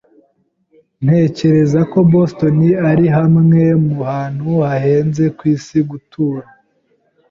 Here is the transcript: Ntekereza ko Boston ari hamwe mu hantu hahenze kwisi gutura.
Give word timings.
Ntekereza 1.03 1.79
ko 1.91 1.97
Boston 2.11 2.57
ari 2.89 3.05
hamwe 3.17 3.63
mu 3.85 3.97
hantu 4.11 4.47
hahenze 4.67 5.23
kwisi 5.37 5.77
gutura. 5.89 6.45